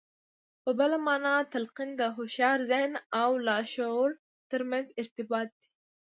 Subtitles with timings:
[0.63, 4.09] په بله مانا تلقين د هوښيار ذهن او لاشعور
[4.51, 5.67] ترمنځ ارتباط دی.